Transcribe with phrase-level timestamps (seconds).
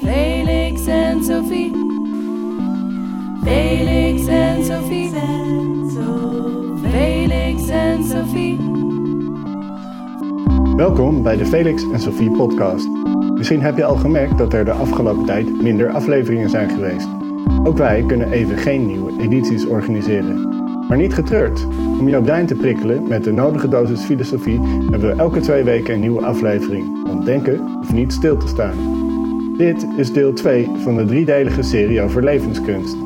[0.00, 1.72] Felix en Sophie.
[3.44, 5.10] Felix en Sophie.
[6.82, 8.58] Felix en Sophie.
[10.76, 12.88] Welkom bij de Felix en Sophie podcast.
[13.34, 17.08] Misschien heb je al gemerkt dat er de afgelopen tijd minder afleveringen zijn geweest.
[17.64, 20.48] Ook wij kunnen even geen nieuwe edities organiseren.
[20.88, 21.66] Maar niet getreurd.
[21.98, 24.60] Om jouw brein te prikkelen met de nodige dosis filosofie
[24.90, 27.01] hebben we elke twee weken een nieuwe aflevering.
[27.20, 28.76] Denken hoeft niet stil te staan.
[29.56, 32.96] Dit is deel 2 van de driedelige serie over levenskunst.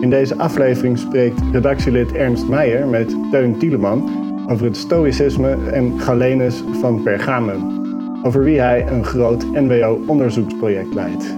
[0.00, 4.10] In deze aflevering spreekt redactielid Ernst Meijer met Teun Tieleman
[4.48, 7.78] over het stoïcisme en Galenus van Pergamum.
[8.22, 11.36] Over wie hij een groot NWO-onderzoeksproject leidt.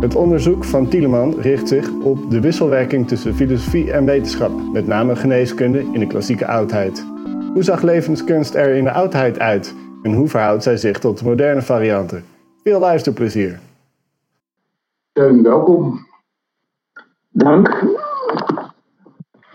[0.00, 5.16] Het onderzoek van Tieleman richt zich op de wisselwerking tussen filosofie en wetenschap, met name
[5.16, 7.06] geneeskunde in de klassieke oudheid.
[7.52, 11.24] Hoe zag levenskunst er in de oudheid uit en hoe verhoudt zij zich tot de
[11.24, 12.24] moderne varianten?
[12.62, 13.58] Veel luisterplezier.
[15.12, 16.06] Teun, welkom.
[17.28, 17.84] Dank.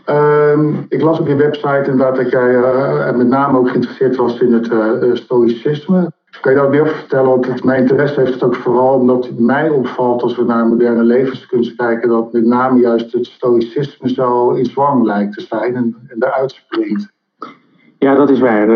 [0.05, 4.39] Ehm, ik las op je website inderdaad dat jij uh, met name ook geïnteresseerd was
[4.39, 6.11] in het uh, stoïcisme.
[6.41, 7.29] Kan je daar meer over vertellen?
[7.29, 11.03] Want mijn interesse heeft het ook vooral omdat het mij opvalt als we naar moderne
[11.03, 15.95] levenskunst kijken, dat met name juist het stoïcisme zo in zwang lijkt te zijn en,
[16.07, 17.11] en eruit springt.
[18.03, 18.67] Ja, dat is waar.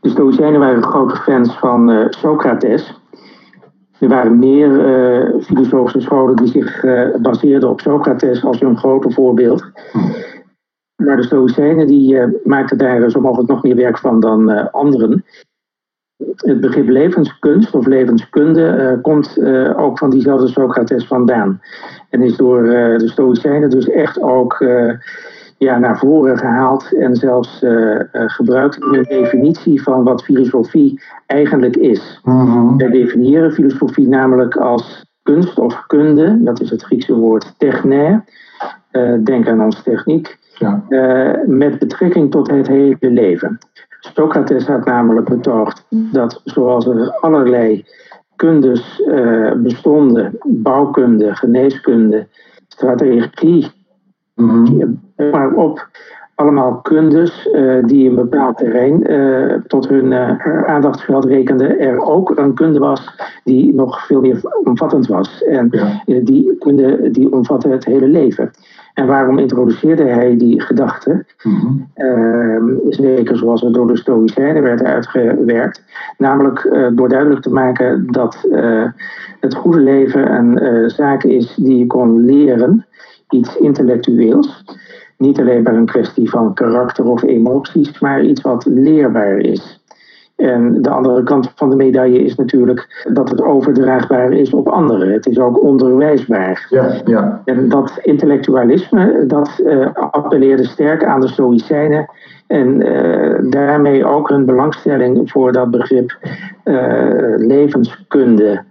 [0.00, 3.00] De Stoïcijnen waren grote fans van uh, Socrates.
[3.98, 6.80] Er waren meer uh, filosofische scholen die zich
[7.22, 9.64] baseerden op Socrates als hun grote voorbeeld.
[10.96, 15.24] Maar de Stoïcijnen die maakten daar zo mogelijk nog meer werk van dan anderen.
[16.36, 19.38] Het begrip levenskunst of levenskunde komt
[19.76, 21.60] ook van diezelfde Socrates vandaan.
[22.10, 22.62] En is door
[22.98, 24.64] de Stoïcijnen dus echt ook
[25.58, 31.00] ja, naar voren gehaald en zelfs uh, uh, gebruikt in de definitie van wat filosofie
[31.26, 32.20] eigenlijk is.
[32.24, 32.76] Mm-hmm.
[32.76, 38.24] Wij definiëren filosofie namelijk als kunst of kunde, dat is het Griekse woord techne,
[38.92, 40.82] uh, denk aan als techniek, ja.
[41.46, 43.58] met betrekking tot het hele leven.
[44.00, 47.84] Socrates had namelijk betoogd dat zoals er allerlei
[48.36, 49.02] kundes
[49.56, 52.26] bestonden, bouwkunde, geneeskunde,
[52.68, 53.75] strategie,
[54.36, 55.00] Mm-hmm.
[55.16, 55.88] maar op
[56.36, 62.38] allemaal kundes uh, die een bepaald terrein uh, tot hun uh, aandachtsveld rekenden, er ook
[62.38, 63.14] een kunde was
[63.44, 65.42] die nog veel meer omvattend was.
[65.42, 66.20] En ja.
[66.20, 68.50] die kunde die omvatte het hele leven.
[68.94, 71.24] En waarom introduceerde hij die gedachte?
[71.42, 72.80] Mm-hmm.
[72.88, 75.82] zeker zoals het door de Stoïcijnen werd uitgewerkt.
[76.18, 78.48] Namelijk door duidelijk te maken dat
[79.40, 82.86] het goede leven een zaak is die je kon leren
[83.30, 84.64] iets intellectueels.
[85.18, 89.80] Niet alleen maar een kwestie van karakter of emoties, maar iets wat leerbaar is.
[90.36, 95.12] En de andere kant van de medaille is natuurlijk dat het overdraagbaar is op anderen.
[95.12, 96.66] Het is ook onderwijsbaar.
[96.70, 97.42] Ja, ja.
[97.44, 102.10] En dat intellectualisme, dat uh, appelleerde sterk aan de Stoïcijnen.
[102.46, 106.18] En uh, daarmee ook hun belangstelling voor dat begrip
[106.64, 108.62] uh, levenskunde.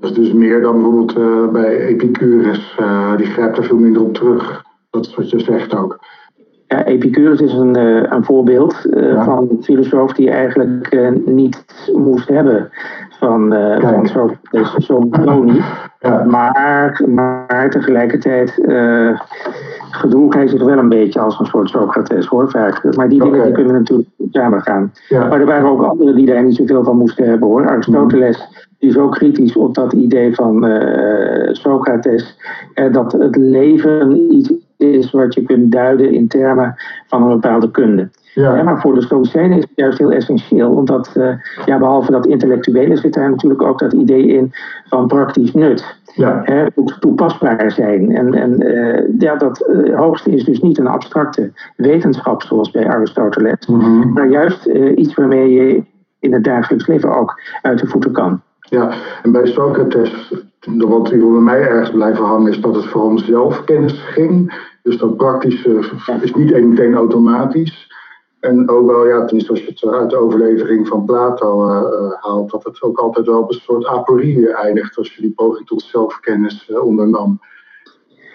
[0.00, 2.76] Dat is dus meer dan bijvoorbeeld uh, bij Epicurus.
[2.80, 4.64] Uh, die grijpt er veel minder op terug.
[4.90, 5.98] Dat is wat je zegt ook.
[6.66, 9.24] Ja, Epicurus is een, uh, een voorbeeld ja.
[9.24, 12.70] van een filosoof die eigenlijk niet moest hebben
[13.18, 15.08] van, van Socrates, zo
[15.44, 15.62] niet.
[16.02, 16.24] Ja.
[16.24, 18.54] Maar, maar tegelijkertijd
[19.90, 22.96] gedroeg hij zich wel een beetje als een soort Socrates hoor, vaak.
[22.96, 24.92] Maar die dingen die kunnen natuurlijk samen gaan.
[25.08, 25.28] Ja.
[25.28, 27.68] Maar er waren ook anderen die daar niet zoveel van moesten hebben hoor.
[27.68, 28.68] Aristoteles.
[28.80, 32.36] Die is ook kritisch op dat idee van uh, Socrates,
[32.74, 36.74] uh, dat het leven iets is wat je kunt duiden in termen
[37.06, 38.08] van een bepaalde kunde.
[38.34, 38.56] Ja.
[38.56, 41.32] Ja, maar voor de Stoïcijnen is het juist heel essentieel, omdat uh,
[41.64, 44.52] ja, behalve dat intellectuele zit daar natuurlijk ook dat idee in
[44.88, 45.98] van praktisch nut.
[46.14, 46.40] Ja.
[46.44, 48.16] Hè, het moet toepasbaar zijn.
[48.16, 48.56] En, en
[49.18, 54.12] ja, dat hoogste is dus niet een abstracte wetenschap zoals bij Aristoteles, mm-hmm.
[54.12, 55.82] maar juist iets waarmee je
[56.18, 58.40] in het dagelijks leven ook uit de voeten kan.
[58.70, 60.32] Ja, en bij Socrates,
[60.76, 64.68] wat hier bij mij ergens blijven hangen, is dat het vooral om zelfkennis ging.
[64.82, 65.84] Dus dat praktisch uh,
[66.20, 67.88] is niet meteen automatisch.
[68.40, 72.12] En ook wel, ja, tenminste als je het uit de overlevering van Plato uh, uh,
[72.20, 75.66] haalt, dat het ook altijd wel op een soort aporie eindigt als je die poging
[75.66, 77.40] tot zelfkennis ondernam.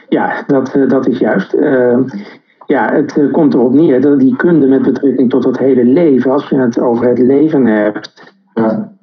[0.09, 1.53] Ja, dat, dat is juist.
[1.53, 2.03] Ehm,
[2.65, 6.49] ja, het komt erop neer dat die kunde met betrekking tot het hele leven, als
[6.49, 8.94] je het over het leven hebt, ja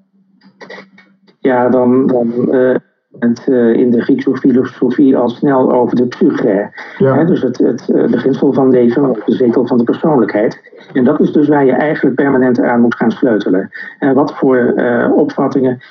[1.42, 2.74] ja, dan, dan uh,
[3.18, 6.70] het uh, in de Griekse filosofie al snel over de psyche.
[6.98, 7.24] Ja.
[7.24, 10.60] dus het, het uh, beginsel van leven, de zetel van de persoonlijkheid.
[10.92, 13.70] En dat is dus waar je eigenlijk permanent aan moet gaan sleutelen.
[13.98, 14.74] En wat voor
[15.16, 15.82] opvattingen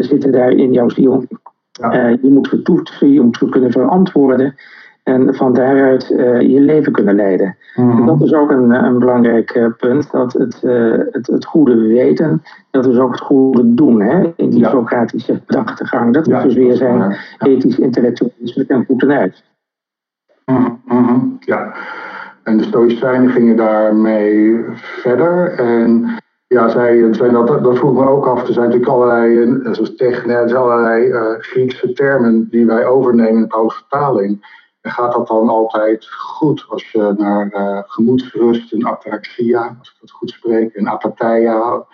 [0.00, 1.24] zitten daar in jouw ziel?
[1.72, 2.08] Ja.
[2.08, 4.54] je moet ze toetsen, je moet ze kunnen verantwoorden.
[5.04, 7.56] En van daaruit uh, je leven kunnen leiden.
[7.74, 10.10] Mm Dat is ook een, een belangrijk uh, punt.
[10.10, 14.00] Dat het, uh, het, het, goede weten, dat is ook het goede doen.
[14.00, 14.32] Hè?
[14.36, 14.70] In die ja.
[14.70, 16.14] Socratische gedachtegang.
[16.14, 17.16] Dat is dus weer zijn ja.
[17.38, 19.44] ethisch intellectualisme ten voeten uit.
[20.44, 21.36] Mm -hmm.
[21.40, 21.74] Ja,
[22.42, 25.58] en de Stoïcijnen gingen daarmee verder.
[25.58, 26.16] En
[26.46, 28.46] ja, zij, zij dat, dat vroeg me ook af.
[28.46, 34.62] Er zijn natuurlijk allerlei, zoals technet, allerlei Griekse termen die wij overnemen in de vertaling.
[34.86, 40.10] Gaat dat dan altijd goed als je naar uh, gemoedsrust en ataraxia, als ik dat
[40.10, 41.84] goed spreek, en apatheia,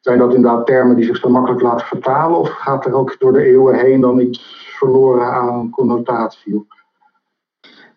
[0.00, 2.38] zijn dat inderdaad termen die zich zo makkelijk laten vertalen?
[2.38, 6.66] Of gaat er ook door de eeuwen heen dan iets verloren aan connotatie?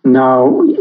[0.01, 0.71] Nou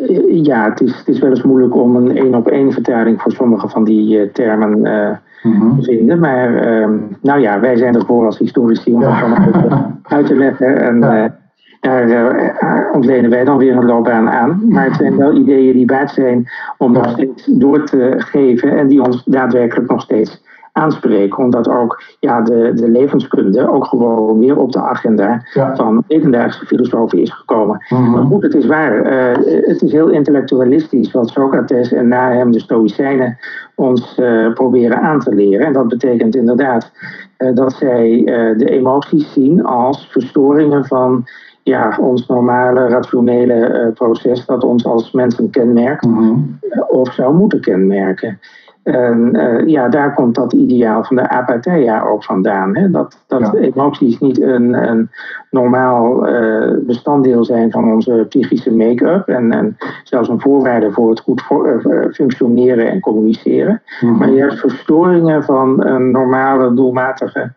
[0.42, 3.32] ja, het is, het is wel eens moeilijk om een één op één vertaling voor
[3.32, 5.10] sommige van die uh, termen uh,
[5.42, 5.80] mm-hmm.
[5.80, 6.18] te vinden.
[6.18, 6.88] Maar uh,
[7.22, 10.00] nou ja, wij zijn ervoor als historici om dat ja.
[10.02, 10.80] uit te leggen.
[10.80, 11.39] En, ja.
[11.80, 14.62] Daar uh, ontlenen wij dan weer een loopbaan aan.
[14.68, 16.48] Maar het zijn wel ideeën die waard zijn
[16.78, 20.42] om nog steeds door te geven en die ons daadwerkelijk nog steeds
[20.72, 21.38] aanspreken.
[21.38, 25.42] Omdat ook ja, de, de levenskunde ook gewoon weer op de agenda
[25.74, 27.84] van hedendaagse filosofen is gekomen.
[27.88, 28.10] Mhm.
[28.10, 29.12] Maar goed, het is waar.
[29.12, 33.38] Uh, het is heel intellectualistisch wat Socrates en na hem de Stoïcijnen
[33.74, 35.66] ons uh, proberen aan te leren.
[35.66, 36.92] En dat betekent inderdaad
[37.38, 38.22] uh, dat zij
[38.56, 41.24] de emoties zien als verstoringen van
[41.70, 46.58] ja, ons normale rationele uh, proces dat ons als mensen kenmerkt mm
[46.88, 48.38] of zou moeten kenmerken.
[48.82, 52.76] En uh, ja, daar komt dat ideaal van de apatheia ook vandaan.
[52.76, 52.90] Hè?
[52.90, 53.52] Dat, dat ja.
[53.54, 55.10] emoties niet een, een
[55.50, 59.28] normaal uh, bestanddeel zijn van onze psychische make-up.
[59.28, 63.82] En, en zelfs een voorwaarde voor het goed voor, uh, functioneren en communiceren.
[64.00, 64.18] Mm -hmm.
[64.18, 67.52] Maar juist verstoringen van een normale, doelmatige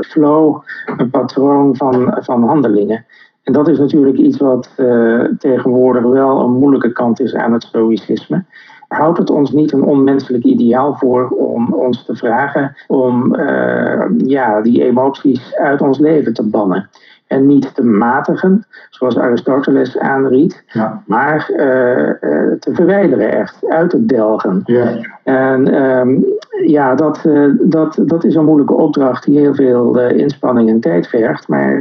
[0.00, 0.62] flow,
[0.96, 3.04] een patroon van, van handelingen.
[3.46, 7.62] En dat is natuurlijk iets wat uh, tegenwoordig wel een moeilijke kant is aan het
[7.62, 8.44] stoïcisme.
[8.88, 14.60] Houdt het ons niet een onmenselijk ideaal voor om ons te vragen om uh, ja,
[14.60, 16.88] die emoties uit ons leven te bannen?
[17.26, 21.02] en niet te matigen, zoals Aristoteles aanried, ja.
[21.06, 21.58] maar uh,
[22.58, 24.62] te verwijderen echt, uit te delgen.
[24.64, 24.98] Ja.
[25.22, 26.24] En um,
[26.64, 31.08] ja, dat, uh, dat, dat is een moeilijke opdracht die heel veel inspanning en tijd
[31.08, 31.80] vergt, maar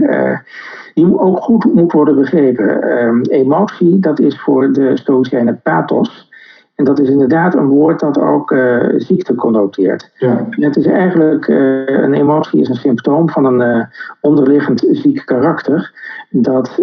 [0.94, 2.98] die ook goed moet worden begrepen.
[3.04, 6.34] Um, emotie, dat is voor de Stoïcijnen pathos.
[6.76, 8.56] En dat is inderdaad een woord dat ook
[8.98, 10.12] ziekte connoteert.
[10.18, 10.48] Ja.
[10.50, 11.48] Het is eigenlijk,
[11.88, 13.88] een emotie is een symptoom van een
[14.22, 15.94] onderliggend ziek karakter.
[16.30, 16.76] Dat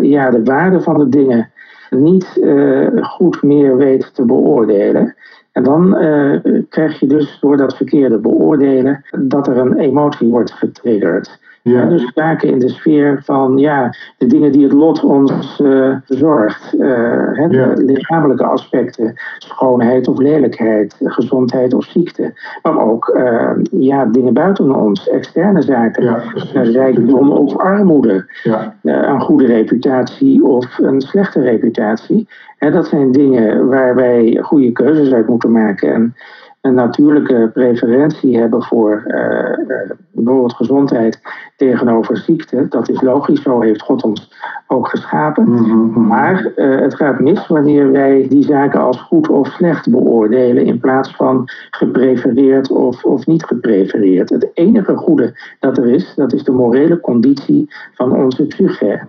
[0.00, 1.50] ja, de waarde van de dingen
[1.90, 2.40] niet
[3.00, 5.14] goed meer weet te beoordelen.
[5.52, 5.96] En dan
[6.68, 11.38] krijg je dus door dat verkeerde beoordelen dat er een emotie wordt getriggerd.
[11.68, 11.84] Ja.
[11.84, 16.74] dus zaken in de sfeer van ja, de dingen die het lot ons uh, bezorgt.
[16.74, 16.88] Uh,
[17.32, 17.74] hè, ja.
[17.74, 22.32] de lichamelijke aspecten, schoonheid of lelijkheid, gezondheid of ziekte.
[22.62, 26.04] Maar ook uh, ja, dingen buiten ons, externe zaken.
[26.04, 26.22] Ja,
[26.62, 28.26] rijkdom of armoede.
[28.42, 28.74] Ja.
[28.82, 32.28] een goede reputatie of een slechte reputatie.
[32.58, 35.92] En dat zijn dingen waar wij goede keuzes uit moeten maken.
[35.92, 36.14] En
[36.68, 39.76] een natuurlijke preferentie hebben voor uh,
[40.12, 41.20] bijvoorbeeld gezondheid
[41.56, 42.66] tegenover ziekte.
[42.68, 44.32] Dat is logisch, zo heeft God ons
[44.66, 45.48] ook geschapen.
[45.48, 46.06] Mm-hmm.
[46.06, 50.80] Maar uh, het gaat mis wanneer wij die zaken als goed of slecht beoordelen in
[50.80, 54.30] plaats van geprefereerd of, of niet geprefereerd.
[54.30, 59.00] Het enige goede dat er is, dat is de morele conditie van onze psyche.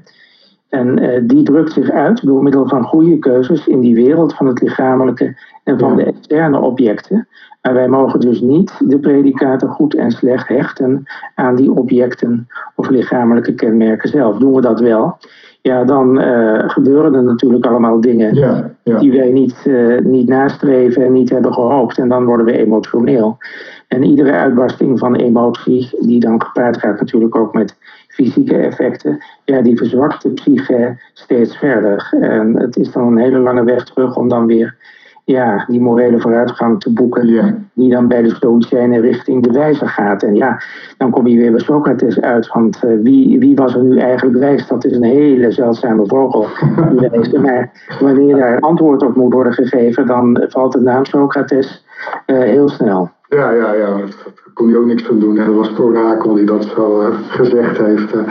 [0.70, 4.48] En uh, die drukt zich uit door middel van goede keuzes in die wereld van
[4.48, 7.28] het lichamelijke en van de externe objecten.
[7.62, 11.04] Maar wij mogen dus niet de predicaten goed en slecht hechten
[11.36, 14.38] aan die objecten of lichamelijke kenmerken zelf.
[14.38, 15.18] Doen we dat wel,
[15.62, 19.00] ja, dan uh, gebeuren er natuurlijk allemaal dingen ja, ja.
[19.00, 21.98] die wij niet, uh, niet nastreven en niet hebben gehoopt.
[21.98, 23.38] En dan worden we emotioneel.
[23.88, 27.78] En iedere uitbarsting van emotie, die dan gepaard gaat natuurlijk ook met
[28.24, 32.10] fysieke effecten, ja, die verzwakt de psyche steeds verder.
[32.22, 34.78] En het is dan een hele lange weg terug om dan weer
[35.24, 37.56] ja, die morele vooruitgang te boeken, ja.
[37.74, 40.24] die dan bij de Stoïcijnen richting de wijze gaat.
[40.24, 40.62] En ja,
[40.98, 44.38] dan kom je weer bij Socrates uit, want uh, wie, wie was er nu eigenlijk
[44.38, 44.68] wijs?
[44.68, 46.48] Dat is een hele zeldzame vogel.
[47.42, 51.86] maar wanneer daar antwoord op moet worden gegeven, dan valt de naam Socrates
[52.26, 53.10] uh, heel snel.
[53.30, 53.98] Ja, ja, ja.
[53.98, 55.38] Het kon hij ook niks van doen.
[55.38, 58.14] En dat was het orakel die dat zo uh, gezegd heeft.
[58.14, 58.28] Uh.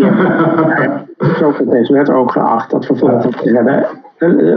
[0.00, 1.06] Ja.
[1.18, 3.86] Socrates werd ook geacht dat vervolgens te hebben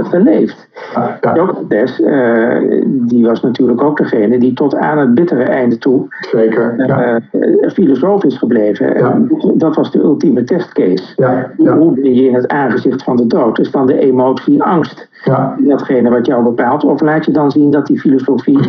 [0.03, 0.67] geleefd.
[0.93, 1.35] Ja, ja.
[1.35, 6.73] Socrates, uh, die was natuurlijk ook degene die tot aan het bittere einde toe Zeker,
[6.87, 7.21] ja.
[7.31, 8.97] uh, filosoof is gebleven.
[8.97, 9.21] Ja.
[9.53, 11.13] Dat was de ultieme testcase.
[11.15, 11.77] Ja, ja.
[11.77, 13.59] Hoe ben je in het aangezicht van de dood?
[13.59, 16.83] Is dan de emotie angst Ja, datgene wat jou bepaalt?
[16.83, 18.59] Of laat je dan zien dat die filosofie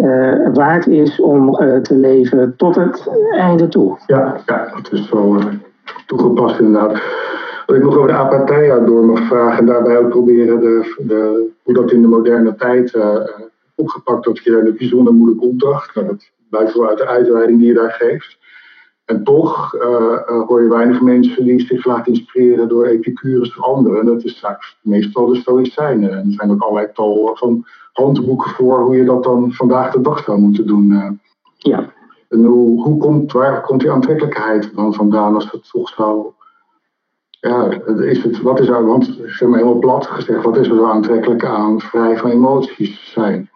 [0.00, 1.52] uh, waard is om
[1.82, 3.96] te leven tot het einde toe?
[4.06, 5.38] Ja, ja dat is zo
[6.06, 7.00] toegepast inderdaad.
[7.68, 11.50] Wat ik nog over de apatheia door mag vragen en daarbij ook proberen de, de,
[11.62, 13.16] hoe dat in de moderne tijd uh,
[13.74, 14.44] opgepakt wordt.
[14.44, 15.94] Je een bijzonder moeilijke opdracht.
[15.94, 18.38] Nou, dat blijkt wel uit de uitweiding die je daar geeft.
[19.04, 23.64] En toch uh, uh, hoor je weinig mensen die zich laten inspireren door Epicurus of
[23.64, 24.06] anderen.
[24.06, 24.44] Dat is
[24.80, 26.10] meestal de Stoïcijnen.
[26.10, 30.00] En er zijn ook allerlei tal van handboeken voor hoe je dat dan vandaag de
[30.00, 31.20] dag zou moeten doen.
[31.56, 31.92] Ja.
[32.28, 36.36] En hoe, hoe komt, waar komt die aantrekkelijkheid dan vandaan als het toch zou
[37.48, 37.68] ja,
[38.02, 40.84] is het, wat is er, want zeg maar helemaal plat gezegd, wat is er zo
[40.84, 43.50] aantrekkelijk aan vrij van emoties zijn?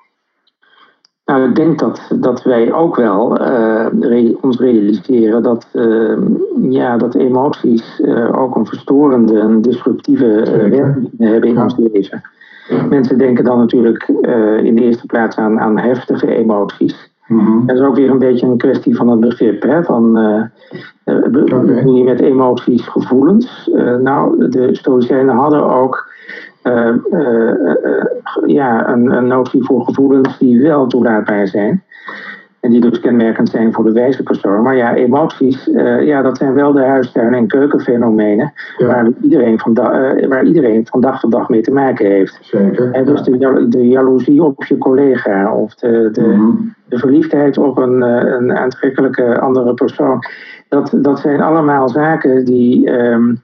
[1.25, 6.17] Nou, ik denk dat, dat wij ook wel uh, re ons realiseren dat, uh,
[6.71, 10.27] ja, dat emoties uh, ook een verstorende, een disruptieve
[10.71, 11.63] werking hebben in ja.
[11.63, 12.23] ons leven.
[12.89, 14.09] Mensen denken dan natuurlijk
[14.63, 17.12] in de eerste plaats aan, aan heftige emoties.
[17.27, 17.67] Mm -hmm.
[17.67, 19.63] Dat is ook weer een beetje een kwestie van het begrip.
[19.63, 19.83] Hè?
[19.83, 21.85] Van, uh, bedoel okay.
[21.85, 23.71] je met emoties gevoelens?
[23.75, 26.11] Uh, nou, de Stoïcijnen hadden ook
[26.63, 26.95] uh,
[28.47, 31.83] ja, een, een, notie voor gevoelens die wel toelaatbaar zijn.
[32.63, 34.63] En die dus kenmerkend zijn voor de wijze persoon.
[34.63, 38.53] Maar ja, emoties, ja, dat zijn wel de huistuin- en keukenfenomenen.
[38.77, 38.87] Ja.
[38.87, 39.75] Waar, iedereen van
[40.29, 42.39] waar iedereen van dag tot dag mee te maken heeft.
[42.41, 42.91] Zeker.
[42.93, 47.59] En dus de, de jaloezie op je collega of de, de, Mm -hmm de verliefdheid
[47.59, 50.25] op een, een aantrekkelijke andere persoon.
[50.69, 53.43] Dat, dat zijn allemaal zaken die um,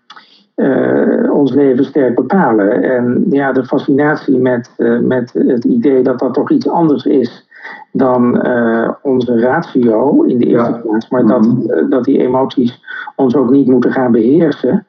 [0.57, 2.83] uh, ons leven sterk bepalen.
[2.83, 7.48] En ja, de fascinatie met, uh, met het idee dat dat toch iets anders is
[7.93, 10.79] dan uh, onze ratio in de eerste Ja.
[10.79, 11.89] plaats, maar dat, Mhm.
[11.89, 12.85] dat die emoties
[13.17, 14.87] ons ook niet moeten gaan beheersen.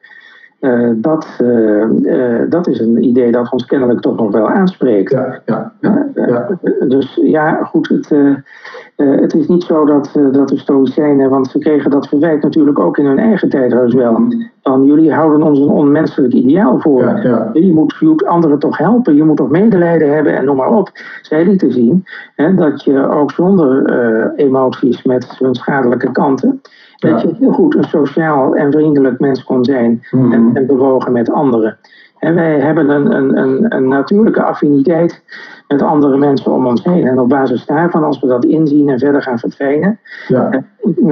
[0.60, 5.10] Uh, dat, uh, dat is een idee dat ons kennelijk toch nog wel aanspreekt.
[5.10, 5.72] Ja, ja,
[6.14, 6.58] ja.
[6.88, 8.10] Dus ja, goed, het,
[8.96, 12.98] het is niet zo dat, dat de Stoïcijnen, want ze kregen dat verwijt natuurlijk ook
[12.98, 14.26] in hun eigen tijd heus wel.
[14.62, 17.02] Van jullie houden ons een onmenselijk ideaal voor.
[17.02, 17.50] Ja, ja.
[17.52, 20.72] Je, moet, je moet anderen toch helpen, je moet toch medelijden hebben en noem maar
[20.72, 20.90] op.
[21.22, 23.92] Zij lieten zien hè, dat je ook zonder
[24.36, 26.60] emoties met hun schadelijke kanten,
[27.00, 30.32] dat je heel goed een sociaal en vriendelijk mens kon zijn Mhm.
[30.32, 31.76] en, en bewogen met anderen.
[32.18, 35.22] En wij hebben een, een, een, een natuurlijke affiniteit
[35.68, 37.06] met andere mensen om ons heen.
[37.06, 40.64] En op basis daarvan, als we dat inzien en verder gaan verfijnen, Ja,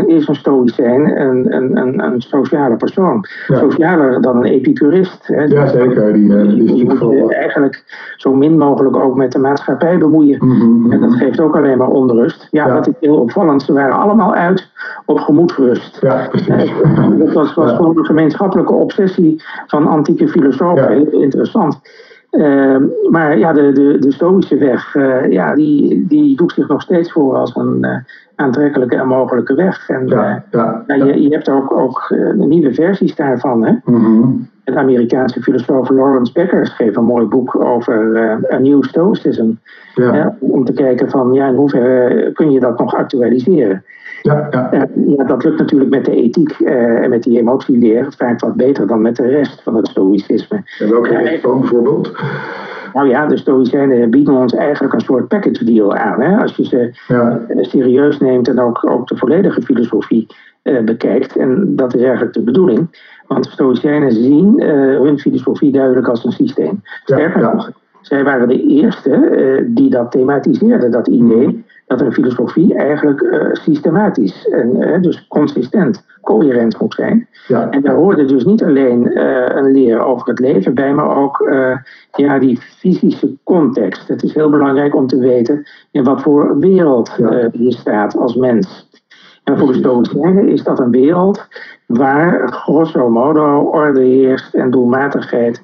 [0.06, 3.24] is een stoïcijn een, een, een, een sociale persoon.
[3.46, 3.56] Ja.
[3.56, 5.26] Socialer dan een epicurist.
[5.26, 5.42] Hè.
[5.42, 6.12] ja zeker.
[6.12, 7.84] Die, eh, die Je natuurlijk moet je eigenlijk
[8.16, 10.38] zo min mogelijk ook met de maatschappij bemoeien.
[10.46, 11.18] Mhm, En dat mhm.
[11.18, 12.48] geeft ook alleen maar onrust.
[12.50, 12.74] Ja, Ja.
[12.74, 13.62] dat is heel opvallend.
[13.62, 14.70] Ze waren allemaal uit
[15.08, 15.98] op gemoedsrust.
[16.00, 16.72] Ja, precies.
[17.18, 17.76] Dat was, was Ja.
[17.76, 20.88] gewoon een gemeenschappelijke obsessie van antieke filosofen.
[20.88, 21.80] Heel interessant.
[22.30, 26.82] Ehm, maar ja, de, de, de Stoïsche weg, eh, ja, die, die doet zich nog
[26.82, 27.96] steeds voor als een eh,
[28.34, 29.88] aantrekkelijke en mogelijke weg.
[29.88, 30.84] En Ja, eh, ja.
[30.86, 33.64] ja, je, je hebt ook, ook eh, nieuwe versies daarvan.
[33.64, 33.72] Hè?
[33.84, 34.28] Mhm.
[34.72, 39.50] De Amerikaanse filosoof Lawrence Becker schreef een mooi boek over eh, A New Stoicism.
[39.94, 43.84] Ja, om te kijken van ja, in hoeverre kun je dat nog actualiseren.
[44.22, 44.88] ja, ja.
[45.06, 48.86] Ja, dat lukt natuurlijk met de ethiek eh, en met die emotieleer vaak wat beter
[48.86, 50.62] dan met de rest van het stoïcisme.
[50.78, 52.12] En welke dan bijvoorbeeld?
[52.92, 56.20] Nou ja, de stoïcijnen bieden ons eigenlijk een soort package deal aan.
[56.20, 56.36] Hè?
[56.36, 60.26] Als je ze Ja, eh, serieus neemt en ook, ook de volledige filosofie
[60.62, 61.36] eh, bekijkt.
[61.36, 62.88] En dat is eigenlijk de bedoeling.
[63.28, 66.80] Want stoïcijnen zien eh, hun filosofie duidelijk als een systeem.
[67.04, 67.52] Sterker ja.
[67.52, 67.70] nog,
[68.00, 73.48] zij waren de eerste eh, die dat thematiseerden, dat idee dat een filosofie eigenlijk eh,
[73.52, 77.28] systematisch en dus consistent, coherent moet zijn.
[77.46, 77.70] ja.
[77.70, 79.20] En daar hoorde dus niet alleen
[79.58, 81.50] een leer over het leven bij, maar ook
[82.12, 84.08] ja, die fysische context.
[84.08, 87.10] Het is heel belangrijk om te weten in wat voor wereld
[87.52, 88.87] je staat als mens.
[89.48, 91.46] En voor de Stoïcijnen is dat een wereld
[91.86, 95.62] waar grosso modo orde heerst en doelmatigheid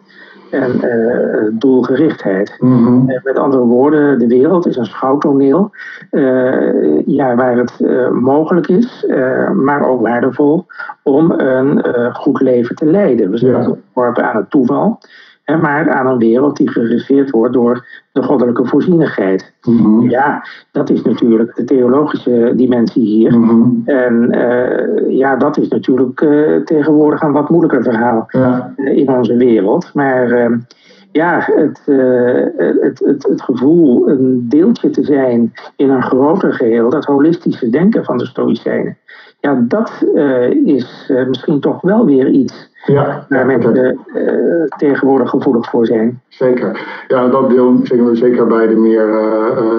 [0.50, 2.56] en eh, doelgerichtheid.
[2.58, 3.04] Mhm.
[3.04, 5.70] Met andere woorden, de wereld is een schouwtoneel
[6.10, 9.06] eh, ja, waar het eh, mogelijk is,
[9.54, 10.66] maar ook waardevol
[11.02, 13.30] om een goed leven te leiden.
[13.30, 14.14] We zijn Ja.
[14.14, 14.98] aan het toeval.
[15.44, 19.52] Hè, maar aan een wereld die geregeerd wordt door de goddelijke voorzienigheid.
[19.62, 20.08] Mhm.
[20.10, 23.38] Ja, dat is natuurlijk de theologische dimensie hier.
[23.38, 23.70] Mhm.
[23.84, 29.08] En eh, ja, dat is natuurlijk eh, tegenwoordig een wat moeilijker verhaal Ja, eh, in
[29.08, 29.90] onze wereld.
[29.94, 30.52] Maar eh,
[31.14, 36.90] ja, het, eh, het, het, het gevoel een deeltje te zijn in een groter geheel,
[36.90, 38.98] dat holistische denken van de Stoïcijnen,
[39.40, 43.98] ja, dat eh, is eh, misschien toch wel weer iets ja, waar mensen
[44.76, 46.22] tegenwoordig gevoelig voor zijn.
[46.28, 47.04] Zeker.
[47.08, 49.08] Ja, dat deel, zeker, zeker bij de meer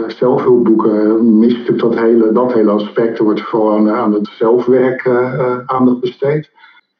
[0.07, 3.17] zelfhulpboeken, mist dat hele, dat hele aspect.
[3.17, 5.09] Er wordt vooral aan, aan het zelfwerk
[5.65, 6.49] aandacht besteed.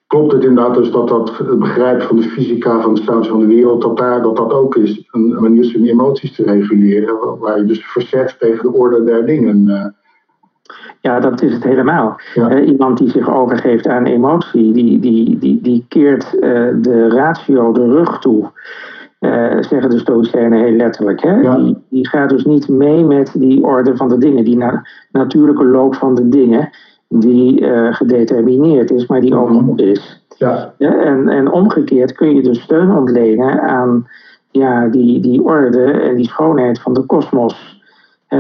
[0.08, 3.40] Klopt het inderdaad dus dat dat het begrijpen van de fysica, van de status van
[3.40, 7.40] de wereld, dat daar, dat, dat ook is een manier is om emoties te reguleren,
[7.40, 9.70] waar je dus verzet tegen de orde der dingen.
[9.70, 9.86] eh.
[11.02, 12.16] Ja, dat is het helemaal.
[12.34, 12.50] Ja.
[12.50, 17.72] Eh, iemand die zich overgeeft aan emotie, die, die, die, die keert eh, de ratio
[17.72, 18.52] de rug toe.
[19.60, 21.22] Zeggen de Stoïcijnen heel letterlijk.
[21.22, 21.40] Hè?
[21.40, 21.58] Ja.
[21.58, 25.66] Die, die gaat dus niet mee met die orde van de dingen, die na- natuurlijke
[25.66, 26.70] loop van de dingen,
[27.20, 29.66] die eh, gedetermineerd is, maar die ook Mhm.
[29.66, 30.24] goed is.
[30.38, 34.08] Ja, Ja, en, en omgekeerd kun je dus steun ontlenen aan
[34.52, 37.84] ja, die, die orde en die schoonheid van de kosmos.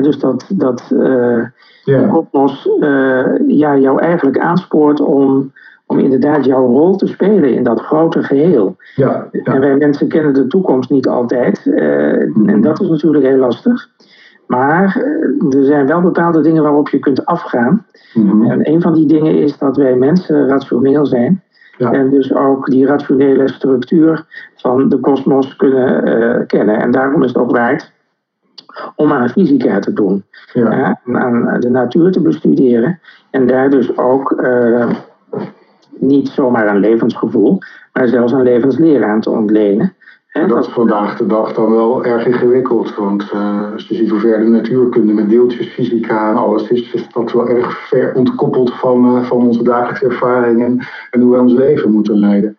[0.01, 1.43] Dus dat, dat eh,
[1.83, 5.51] de kosmos eh, ja, jou eigenlijk aanspoort om,
[5.85, 8.75] om inderdaad jouw rol te spelen in dat grote geheel.
[8.95, 11.65] ja, En wij mensen kennen de toekomst niet altijd.
[12.45, 13.89] En dat is natuurlijk heel lastig.
[14.47, 17.85] Maar eh, er zijn wel bepaalde dingen waarop je kunt afgaan.
[18.13, 18.51] Mhm.
[18.51, 21.43] En een van die dingen is dat wij mensen rationeel zijn.
[21.77, 21.91] Ja.
[21.91, 24.25] En dus ook die rationele structuur
[24.55, 26.79] van de kosmos kunnen eh, kennen.
[26.79, 27.93] En daarom is het ook waard
[28.95, 30.23] om aan fysica te doen.
[30.53, 30.99] ja.
[31.11, 32.99] Aan de natuur te bestuderen.
[33.29, 34.89] En daar dus ook eh,
[35.99, 37.59] niet zomaar een levensgevoel,
[37.93, 39.94] maar zelfs een levensleer aan te ontlenen.
[40.39, 42.95] Hè, Dat is vandaag de dag dan wel erg ingewikkeld.
[42.95, 46.93] Want eh, als je ziet hoe ver de natuurkunde met deeltjes, fysica en alles is,
[46.93, 50.79] is dat wel erg ver ontkoppeld van, eh, van onze dagelijkse ervaringen
[51.11, 52.57] en hoe wij ons leven moeten leiden.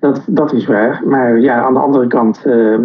[0.00, 1.02] Dat, dat is waar.
[1.04, 2.78] Maar ja, aan de andere kant eh,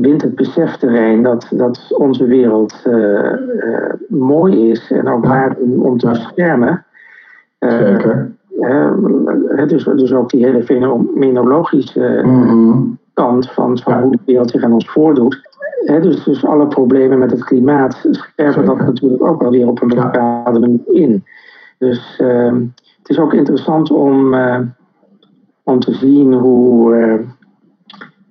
[0.00, 2.82] wint het besefterrein dat, dat onze wereld
[4.08, 6.84] mooi is en ook waard om, om te beschermen.
[7.58, 8.32] Zeker.
[8.60, 8.92] eh,
[9.66, 12.78] dus, dus ook die hele fenomenologische Mhm.
[13.14, 15.50] Kant van, van hoe de wereld zich aan ons voordoet.
[15.86, 19.88] Dus, dus alle problemen met het klimaat scherpen dat natuurlijk ook wel weer op een
[19.88, 21.24] bepaalde manier in.
[21.78, 22.54] Dus ehm,
[22.98, 24.60] het is ook interessant om, eh,
[25.62, 27.20] om te zien hoe eh,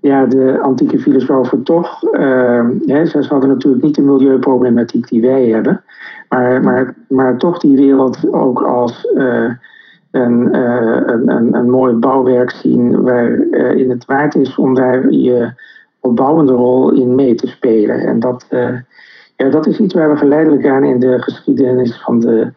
[0.01, 5.47] ja, de antieke filosofen toch, eh, hè, ze hadden natuurlijk niet de milieuproblematiek die wij
[5.47, 5.83] hebben,
[6.29, 9.51] maar, maar, maar toch die wereld ook als eh,
[10.11, 15.51] een, eh, een, een, een mooi bouwwerk zien waarin het waard is om daar je
[15.99, 17.99] opbouwende rol in mee te spelen.
[17.99, 18.75] En dat, eh,
[19.35, 22.51] ja, dat is iets waar we geleidelijk aan in de geschiedenis van de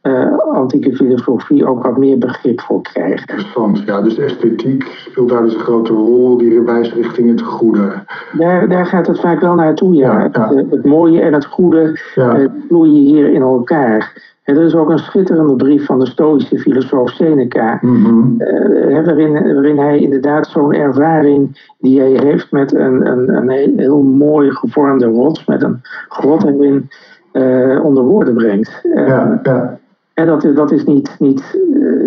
[0.00, 3.18] eh, antieke filosofie ook wat meer begrip voor krijgen.
[3.18, 3.82] Interessant.
[3.86, 8.04] Ja, dus esthetiek speelt daar dus een grote rol, die wijst richting het goede.
[8.32, 10.18] Daar, daar gaat het vaak wel naartoe, ja.
[10.18, 10.54] Ja, ja.
[10.54, 14.28] Het, het mooie en het goede Ja, eh, vloeien hier in elkaar.
[14.42, 18.40] En er is ook een schitterende brief van de Stoïsche filosoof Seneca, Mhm.
[18.40, 24.02] eh, waarin, waarin hij inderdaad zo'n ervaring die hij heeft met een, een, een heel,
[24.02, 26.88] mooi gevormde rots, met een grot erin,
[27.32, 28.80] eh, onder woorden brengt.
[28.94, 29.78] Eh, ja, ja,
[30.14, 31.58] En dat is, dat is niet, niet,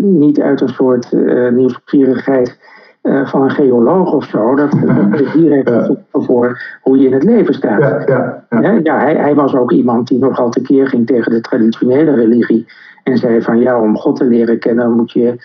[0.01, 1.11] niet uit een soort
[1.51, 2.57] nieuwsgierigheid
[3.03, 4.55] eh, van een geoloog of zo.
[4.55, 4.71] Dat,
[5.11, 5.89] dat is direct Ja.
[6.11, 7.79] voor hoe je in het leven staat.
[7.79, 8.79] ja, ja, ja.
[8.83, 12.65] Ja, hij, hij was ook iemand die nogal tekeer ging tegen de traditionele religie.
[13.03, 15.35] En zei van ja, om God te leren kennen moet je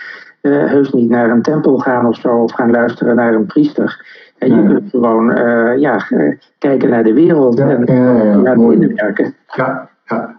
[0.40, 2.28] eh, heus niet naar een tempel gaan of zo.
[2.36, 4.06] Of gaan luisteren naar een priester.
[4.38, 6.00] En je kunt gewoon eh, ja,
[6.58, 7.84] kijken naar de wereld en
[8.42, 9.34] naar binnen werken.
[9.46, 10.37] Ja, ja.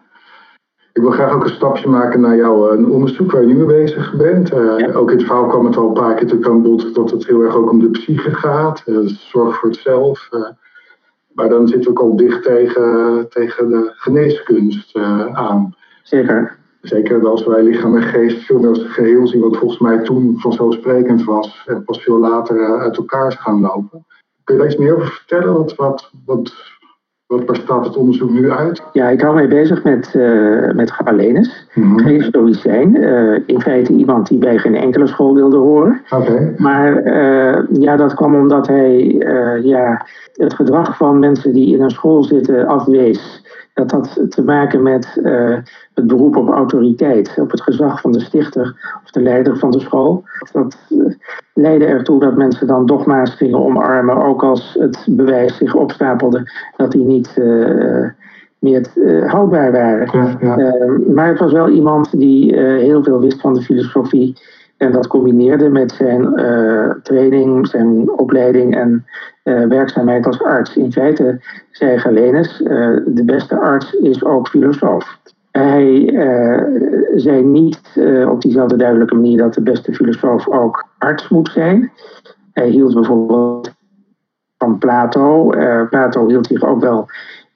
[1.00, 3.66] Ik wil graag ook een stapje maken naar jouw eh, onderzoek waar je nu mee
[3.66, 4.52] bezig bent.
[4.52, 4.94] Eh, Ja.
[4.94, 7.28] Ook in het verhaal kwam het al een paar keer natuurlijk aan bod dat het
[7.28, 8.84] heel erg ook om de psyche gaat.
[8.86, 10.30] eh, dus zorg voor het zelf.
[11.34, 14.96] maar dan zitten we ook al dicht tegen, tegen de geneeskunst
[15.34, 15.76] aan.
[16.04, 16.58] Zeker.
[16.82, 19.98] Zeker als wij lichaam en geest veel meer als een geheel zien, wat volgens mij
[20.04, 24.06] toen vanzelfsprekend was en pas veel later uit elkaar is gaan lopen.
[24.44, 25.54] Kun je daar iets meer over vertellen?
[25.76, 26.54] Wat, wat,
[27.38, 28.82] waar staat het onderzoek nu uit?
[28.94, 31.68] Ja, ik hou mij bezig met, eh met Galenus.
[31.74, 31.98] Mhm.
[31.98, 32.96] Geen stoïcijn.
[32.96, 36.02] eh, in feite iemand die bij geen enkele school wilde horen.
[36.10, 36.54] Oké.
[36.58, 41.82] Maar eh, ja, dat kwam omdat hij eh, ja, het gedrag van mensen die in
[41.82, 43.48] een school zitten afwees.
[43.74, 45.58] dat had te maken met uh,
[45.94, 49.80] het beroep op autoriteit, op het gezag van de stichter of de leider van de
[49.80, 50.24] school.
[50.52, 51.14] Dat uh,
[51.62, 56.92] leidde ertoe dat mensen dan dogma's gingen omarmen, ook als het bewijs zich opstapelde dat
[56.92, 58.08] die niet uh,
[58.60, 58.88] meer
[59.26, 60.10] houdbaar waren.
[60.12, 60.74] Ja, ja.
[61.14, 64.38] maar het was wel iemand die heel veel wist van de filosofie
[64.78, 66.34] en dat combineerde met zijn
[67.04, 69.06] training, zijn opleiding en
[69.70, 70.78] werkzaamheid als arts.
[70.78, 71.42] In feite
[71.72, 72.58] zei Galenus,
[73.06, 75.20] de beste arts is ook filosoof.
[75.60, 76.64] Hij uh,
[77.16, 77.80] zei niet
[78.28, 81.92] op diezelfde duidelijke manier dat de beste filosoof ook arts moet zijn.
[82.54, 83.74] Hij hield bijvoorbeeld
[84.58, 85.50] van Plato.
[85.90, 87.08] Plato hield zich ook wel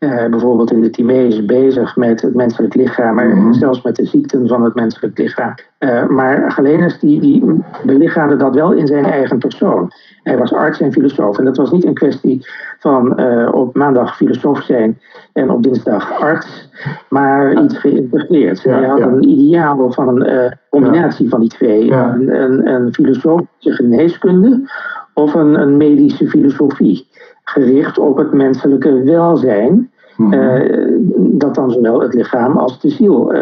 [0.03, 3.53] uh, bijvoorbeeld in de Timaeus bezig met het menselijk lichaam en mm-hmm.
[3.53, 5.53] zelfs met de ziekten van het menselijk lichaam.
[5.79, 9.91] Uh, maar Galenus die, die belichaamde dat wel in zijn eigen persoon.
[10.23, 12.47] Hij was arts en filosoof en dat was niet een kwestie
[12.79, 14.99] van uh, op maandag filosoof zijn
[15.33, 16.69] en op dinsdag arts,
[17.09, 18.61] maar iets geïntegreerd.
[18.61, 19.05] Ja, hij had ja.
[19.05, 21.29] een ideaal van een combinatie ja.
[21.29, 21.91] van die twee.
[21.91, 24.69] Een, een, een filosofische geneeskunde
[25.13, 27.07] of een, een medische filosofie
[27.43, 29.91] gericht op het menselijke welzijn.
[30.17, 33.39] Mm dat dan zowel het lichaam als de ziel, uh,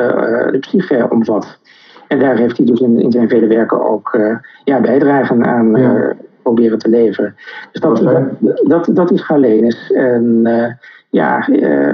[0.52, 1.60] de psyche omvat.
[2.08, 4.20] En daar heeft hij dus in, in zijn vele werken ook
[4.64, 6.14] ja, bijdragen aan ja.
[6.44, 7.36] proberen te leveren.
[7.72, 9.92] Dus dat, dat, dat, dat, is Galenus.
[9.92, 10.48] En
[11.10, 11.48] ja,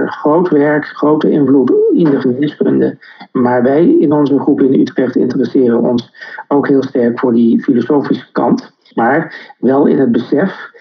[0.06, 2.98] groot werk, grote invloed in de geneeskunde.
[3.32, 6.14] Maar wij in onze groep in Utrecht interesseren ons
[6.48, 8.72] ook heel sterk voor die filosofische kant.
[8.94, 10.72] Maar wel in het besef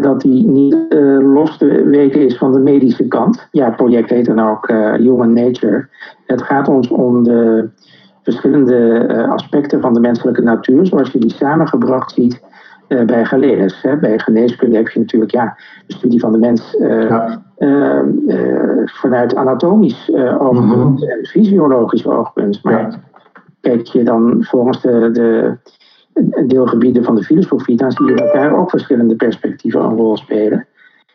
[0.00, 3.48] dat die niet uh, los te weken is van de medische kant.
[3.50, 5.88] Ja, het project heet dan ook uh, Human Nature.
[6.26, 7.68] Het gaat ons om de
[8.22, 12.40] verschillende aspecten van de menselijke natuur, zoals je die samengebracht ziet
[13.06, 13.82] bij Galenus.
[13.82, 13.96] Hè.
[13.96, 17.42] Bij geneeskunde heb je natuurlijk ja, de studie van de mens ja.
[18.84, 21.08] vanuit anatomisch oogpunt mm-hmm.
[21.08, 22.62] en fysiologisch oogpunt.
[22.62, 22.98] Maar ja.
[23.60, 25.56] kijk je dan volgens de, de
[26.46, 30.66] deelgebieden van de filosofie, dan zie je dat daar ook verschillende perspectieven een rol spelen.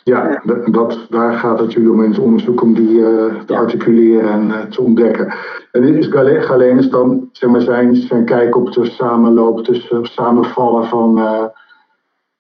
[0.04, 3.06] Ja, dat, daar gaat het jullie om in het onderzoek om die uh,
[3.46, 3.60] te ja.
[3.60, 5.34] articuleren en uh, te ontdekken.
[5.72, 6.08] En is
[6.46, 11.20] Galenus dan zeg maar, zijn, zijn kijk op de samenloop tussen samenvallen van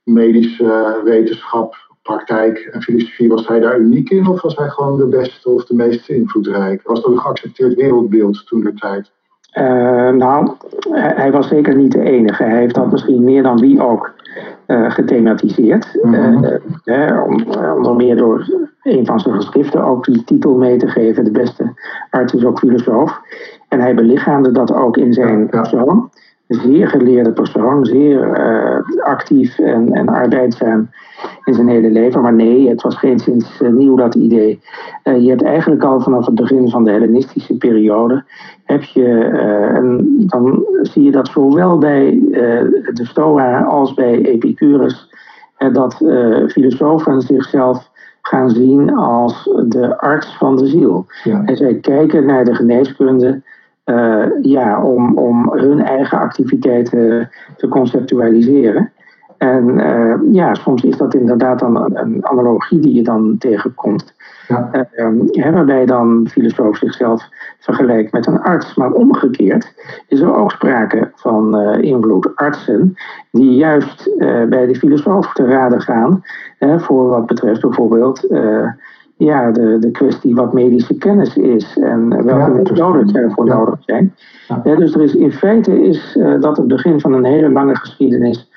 [0.03, 5.07] medische wetenschap, praktijk en filosofie, was hij daar uniek in of was hij gewoon de
[5.07, 6.81] beste of de meest invloedrijk?
[6.83, 9.11] Was dat een geaccepteerd wereldbeeld toen de tijd?
[9.53, 10.51] Uh, nou,
[10.91, 12.43] hij was zeker niet de enige.
[12.43, 14.13] Hij heeft dat misschien meer dan wie ook
[14.67, 15.99] uh, gethematiseerd.
[17.25, 18.45] Om, onder meer door
[18.83, 21.73] een van zijn geschriften ook die titel mee te geven: De beste
[22.09, 23.21] arts is ook filosoof.
[23.67, 26.09] En hij belichaamde dat ook in zijn persoon.
[26.51, 28.39] Zeer geleerde persoon, zeer
[29.03, 30.89] actief en, en arbeidzaam
[31.43, 32.21] in zijn hele leven.
[32.21, 34.59] Maar nee, het was geen sinds nieuw dat idee.
[35.03, 38.23] je hebt eigenlijk al vanaf het begin van de Hellenistische periode
[38.65, 42.19] heb je, uh, en dan zie je dat zowel bij
[42.93, 45.09] de Stoa als bij Epicurus,
[45.71, 45.95] dat
[46.47, 47.89] filosofen zichzelf
[48.21, 51.05] gaan zien als de arts van de ziel.
[51.23, 51.41] Ja.
[51.45, 53.41] En zij kijken naar de geneeskunde
[54.41, 58.91] ja, om, om hun eigen activiteiten te conceptualiseren.
[59.37, 59.81] En
[60.31, 64.13] ja, soms is dat inderdaad dan een, een analogie die je dan tegenkomt.
[64.47, 64.69] Ja.
[64.93, 67.27] Uh, waarbij dan filosoof zichzelf
[67.59, 68.75] vergelijkt met een arts.
[68.75, 69.73] Maar omgekeerd
[70.07, 72.35] is er ook sprake van uh, invloed.
[72.35, 72.95] Artsen
[73.31, 74.11] die juist
[74.49, 76.23] bij de filosoof te raden gaan
[76.59, 78.27] voor wat betreft bijvoorbeeld
[79.25, 83.57] ja, de, de kwestie wat medische kennis is en welke methoden ervoor ja.
[83.57, 84.15] nodig zijn.
[84.63, 84.75] Ja.
[84.75, 88.49] dus er is, in feite is dat het begin van een hele lange geschiedenis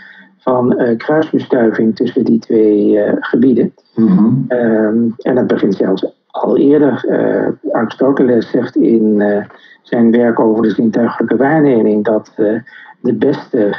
[0.45, 3.75] van uh, kruisbestuiving tussen die twee uh, gebieden.
[3.95, 4.45] Mm-hmm.
[4.49, 7.05] Um, en dat begint zelfs al eerder.
[7.09, 9.23] Uh, Aristoteles zegt in
[9.83, 12.33] zijn werk over de zintuigelijke waarneming dat
[13.01, 13.77] de beste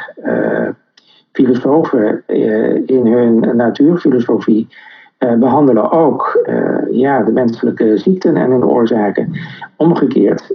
[1.32, 2.22] filosofen
[2.86, 4.68] in hun natuurfilosofie
[5.18, 6.48] behandelen ook
[6.90, 9.32] ja, de menselijke ziekten en hun oorzaken.
[9.76, 10.54] Omgekeerd,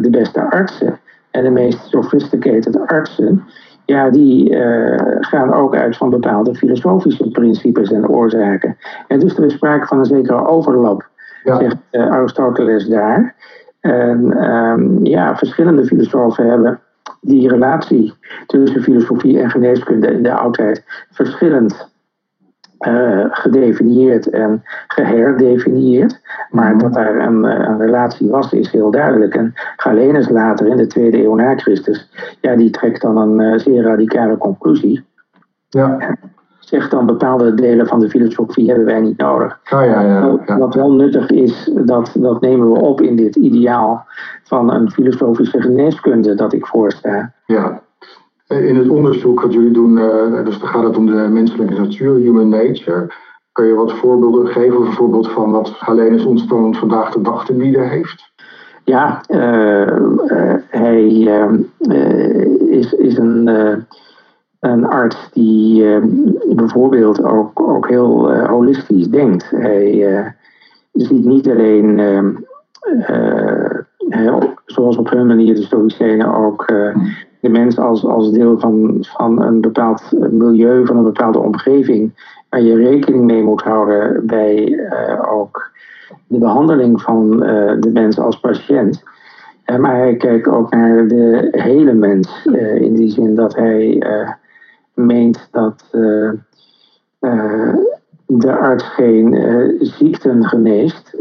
[0.00, 0.98] de beste artsen
[1.30, 3.44] en de meest sophisticated artsen
[3.84, 8.76] ja, die uh, gaan ook uit van bepaalde filosofische principes en oorzaken.
[9.08, 11.08] En dus er is sprake van een zekere overlap,
[11.44, 11.58] ja.
[11.58, 13.34] zegt uh, Aristoteles daar.
[13.80, 16.80] En um, ja, verschillende filosofen hebben
[17.20, 18.14] die relatie
[18.46, 21.91] tussen filosofie en geneeskunde in de oudheid verschillend
[22.88, 26.20] uh, gedefinieerd en geherdefinieerd.
[26.50, 26.78] Maar mhm.
[26.78, 29.34] dat daar een, eh, een, relatie was, is heel duidelijk.
[29.34, 33.58] En Galenus later, in de tweede eeuw na Christus, ja, die trekt dan een uh,
[33.58, 35.04] zeer radicale conclusie.
[35.68, 36.16] Ja.
[36.58, 39.60] zegt dan bepaalde delen van de filosofie hebben wij niet nodig.
[39.64, 40.58] Ah, ja, ja, ja.
[40.58, 44.06] Wat wel nuttig is, dat, dat nemen we op in dit ideaal
[44.42, 47.32] van een filosofische geneeskunde dat ik voorsta.
[47.46, 47.82] Ja.
[48.60, 52.14] In het onderzoek wat jullie doen, uh, dus dan gaat het om de menselijke natuur,
[52.14, 53.06] human nature.
[53.52, 55.78] Kan je wat voorbeelden geven, bijvoorbeeld van wat
[56.26, 58.32] ons dan vandaag de dag te bieden heeft?
[58.84, 61.06] Ja, uh, hij
[62.58, 63.50] is, is een
[64.60, 66.02] een arts die uh,
[66.56, 69.50] bijvoorbeeld ook, ook heel holistisch denkt.
[69.50, 70.34] Hij
[70.92, 72.00] ziet niet alleen,
[74.66, 76.72] zoals op hun manier de Stoïcijnen ook,
[77.42, 82.12] de mens als, als deel van, van een bepaald milieu, van een bepaalde omgeving,
[82.48, 84.78] waar je rekening mee moet houden bij
[85.30, 85.70] ook
[86.26, 87.30] de behandeling van
[87.80, 89.02] de mens als patiënt.
[89.78, 94.02] maar hij kijkt ook naar de hele mens, in die zin dat hij
[94.94, 96.32] meent dat uh,
[97.20, 97.74] uh,
[98.38, 101.16] de arts geen uh, ziekten geneest,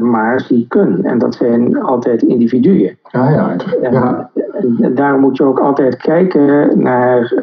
[0.00, 1.04] maar zieken.
[1.04, 2.98] En dat zijn altijd individuen.
[3.10, 3.56] Ja, ja.
[3.82, 4.30] ja.
[4.52, 7.34] En, en daarom moet je ook altijd kijken naar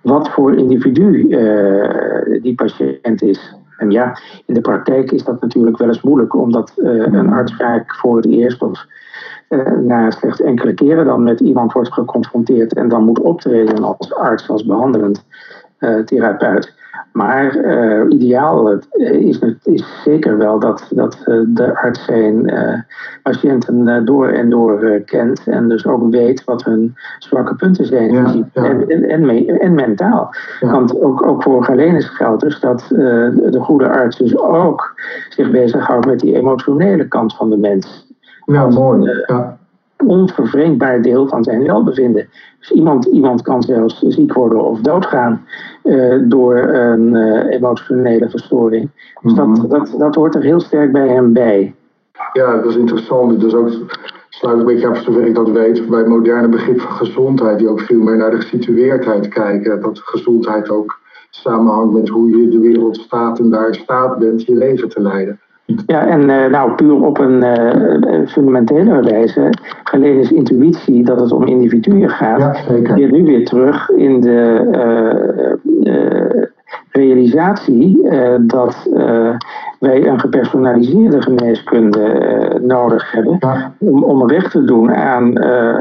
[0.00, 1.28] wat voor individu
[2.42, 3.54] die patiënt is.
[3.76, 7.94] En ja, in de praktijk is dat natuurlijk wel eens moeilijk, omdat een arts vaak
[7.94, 8.86] voor het eerst of
[9.48, 14.14] uh, na slechts enkele keren dan met iemand wordt geconfronteerd en dan moet optreden als
[14.14, 15.24] arts, als behandelend
[15.78, 16.74] uh, therapeut.
[17.16, 22.52] Maar uh, ideaal is, is zeker wel dat, dat de arts zijn
[23.22, 28.34] patiënten door en door kent en dus ook weet wat hun zwakke punten zijn ja,
[28.52, 28.64] ja.
[28.64, 30.34] En, en, en, en, mentaal.
[30.60, 30.70] Ja.
[30.70, 35.50] Want ook, ook voor Galenus geldt dus dat de, de goede arts dus ook zich
[35.50, 38.06] bezighoudt met die emotionele kant van de mens.
[38.44, 39.10] Ja, mooi.
[39.26, 39.55] Ja.
[40.04, 42.28] Onvervreemdbaar deel van zijn welbevinden.
[42.58, 45.44] Dus iemand, iemand kan zelfs ziek worden of doodgaan
[45.84, 48.90] uh, door een uh, emotionele verstoring.
[49.22, 49.54] Dus Mhm.
[49.54, 51.74] dat, dat, dat hoort er heel sterk bij hem bij.
[52.32, 53.40] Ja, dat is interessant.
[53.40, 53.70] Dus ook
[54.28, 57.68] sluit een beetje af zover ik dat weet bij het moderne begrip van gezondheid, die
[57.68, 59.80] ook veel meer naar de gesitueerdheid kijken.
[59.80, 60.98] Dat gezondheid ook
[61.30, 65.00] samenhangt met hoe je de wereld staat en daar in staat bent je leven te
[65.00, 65.40] leiden.
[65.66, 69.50] Ja, en uh, nou puur op een uh, fundamentele wijze,
[69.84, 72.94] Galenus intuïtie dat het om individuen gaat, Ja, zeker.
[72.94, 74.68] keert nu weer terug in de
[75.82, 76.42] uh,
[76.90, 78.08] realisatie
[78.40, 78.88] dat
[79.78, 85.32] wij een gepersonaliseerde geneeskunde nodig hebben Ja, om, om recht te doen aan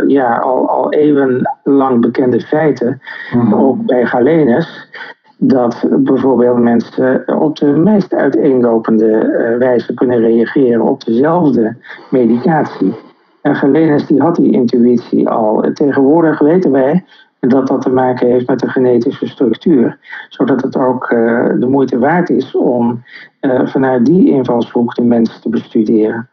[0.08, 3.02] ja, al, al eeuwenlang bekende feiten,
[3.34, 3.54] mhm.
[3.54, 4.90] ook bij Galenus
[5.38, 11.76] dat bijvoorbeeld mensen op de meest uiteenlopende uh, wijze kunnen reageren op dezelfde
[12.10, 12.94] medicatie.
[13.42, 15.72] En Galenus die had die intuïtie al.
[15.74, 17.06] Tegenwoordig weten wij
[17.40, 19.98] dat dat te maken heeft met de genetische structuur.
[20.30, 23.04] Zodat het ook uh, de moeite waard is om
[23.42, 26.30] uh, vanuit die invalshoek de mens te bestuderen.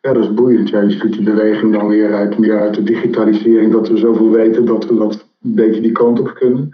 [0.00, 0.68] Ja, dat is boeiend.
[0.68, 4.64] Je ziet die beweging dan weer uit, meer uit de digitalisering, dat we zoveel weten
[4.64, 6.70] dat we dat een beetje die kant op kunnen.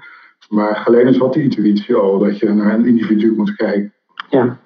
[0.48, 3.92] Maar Galenus had die intuïtie al, dat je naar een individu moet kijken.
[4.30, 4.56] Ja.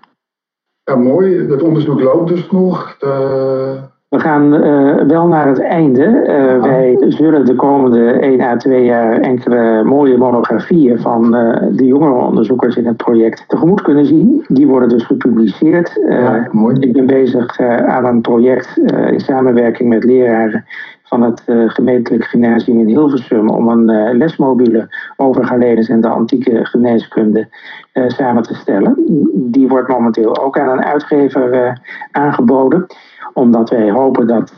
[0.85, 1.51] Ja, mooi.
[1.51, 2.97] Het onderzoek loopt dus nog.
[2.99, 3.81] De...
[4.09, 6.05] We gaan uh, wel naar het einde.
[6.05, 6.61] Uh, ja.
[6.61, 12.13] Wij zullen de komende 1 à 2 jaar enkele mooie monografieën van uh, de jongere
[12.13, 14.45] onderzoekers in het project tegemoet kunnen zien.
[14.47, 16.01] Die worden dus gepubliceerd.
[16.09, 16.77] Ja, mooi.
[16.81, 18.77] Ik ben bezig aan een project
[19.11, 20.65] in samenwerking met leraren
[21.09, 26.09] van het uh, gemeentelijk gymnasium in Hilversum om een uh, lesmodule over Galenus en de
[26.09, 27.49] antieke geneeskunde
[27.95, 28.95] uh, samen te stellen.
[29.35, 32.87] Die wordt momenteel ook aan een uitgever aangeboden,
[33.33, 34.53] omdat wij hopen dat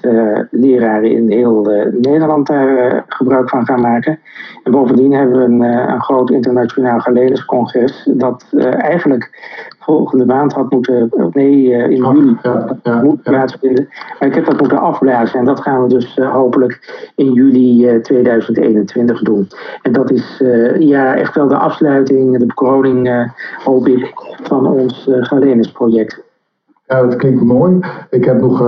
[0.51, 4.19] leraren in heel Nederland daar gebruik van gaan maken.
[4.65, 8.45] En bovendien hebben we een, een groot internationaal Galenus-congres dat
[8.79, 9.31] eigenlijk
[9.79, 13.89] volgende maand had moeten, nee, in juli ja, ja, moet plaatsvinden.
[14.19, 17.95] Maar ik heb dat moeten afblazen en dat gaan we dus uh, hopelijk in juli
[17.95, 19.49] uh, 2021 doen.
[19.83, 23.33] En dat is uh, ja, echt wel de afsluiting, de bekroning,
[23.65, 26.30] hoop ik, van ons Galenus-project.
[26.91, 27.79] Ja, dat klinkt mooi.
[28.11, 28.59] Ik heb nog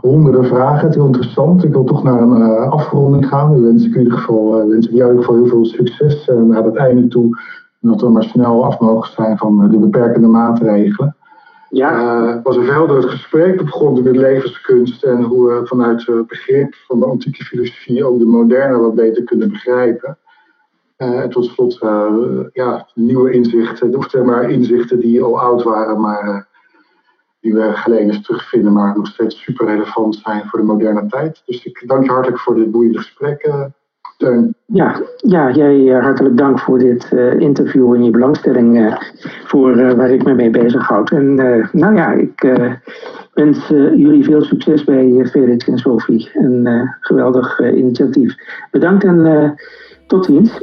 [0.00, 0.80] honderden vragen.
[0.80, 1.64] Het is heel interessant.
[1.64, 3.54] Ik wil toch naar een afronding gaan.
[3.54, 7.08] Nu wens ik in ieder geval, wens ik jou heel veel succes naar het einde
[7.08, 7.38] toe
[7.80, 11.16] dat we maar snel af mogen zijn van de beperkende maatregelen.
[11.68, 12.22] Ja.
[12.22, 13.56] Uh, het was een verhelderend gesprek.
[13.56, 18.18] Het begon met levenskunst en hoe we vanuit het begrip van de antieke filosofie ook
[18.18, 20.18] de moderne wat beter kunnen begrijpen.
[20.98, 22.06] Uh, en tot slot uh,
[22.52, 26.48] ja, nieuwe inzichten, of zeg maar inzichten die al oud waren, maar
[27.40, 31.42] die we geleden terugvinden, maar nog steeds super relevant zijn voor de moderne tijd.
[31.46, 33.48] Dus ik dank je hartelijk voor dit boeiende gesprek,
[34.20, 34.54] Teun.
[34.66, 38.96] Ja, ja jij eh, hartelijk dank voor dit eh, interview en je belangstelling eh,
[39.44, 41.10] voor eh, waar ik me mee bezighoud.
[41.10, 42.72] En eh, nou ja, ik eh,
[43.34, 46.30] wens eh, jullie veel succes bij eh, Felix en Sophie.
[46.34, 48.34] Een eh, geweldig eh, initiatief.
[48.70, 49.50] Bedankt en eh,
[50.06, 50.60] tot ziens.